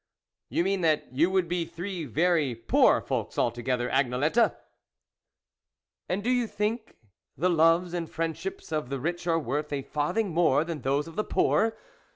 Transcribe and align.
"You 0.49 0.63
mean 0.63 0.81
that 0.81 1.13
you 1.13 1.29
would 1.29 1.47
be 1.47 1.63
three 1.63 2.05
very 2.05 2.55
poor 2.55 3.01
folks 3.01 3.37
together, 3.53 3.87
Agnelette!"" 3.87 4.55
And 6.09 6.23
do 6.23 6.31
you 6.31 6.47
think 6.47 6.95
the 7.37 7.49
loves 7.51 7.93
and 7.93 8.09
friendships 8.09 8.71
of 8.71 8.89
the 8.89 8.99
rich 8.99 9.27
are 9.27 9.37
worth 9.37 9.71
a 9.71 9.83
farthing 9.83 10.29
more 10.29 10.63
than 10.63 10.81
those 10.81 11.07
of 11.07 11.17
the 11.17 11.23
poor 11.23 11.77